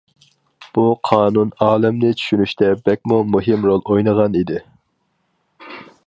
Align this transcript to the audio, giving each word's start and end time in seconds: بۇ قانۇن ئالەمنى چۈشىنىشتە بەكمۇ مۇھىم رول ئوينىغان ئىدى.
بۇ 0.75 0.83
قانۇن 1.09 1.51
ئالەمنى 1.65 2.09
چۈشىنىشتە 2.21 2.71
بەكمۇ 2.89 3.19
مۇھىم 3.35 3.67
رول 3.71 3.83
ئوينىغان 3.91 4.39
ئىدى. 4.41 4.63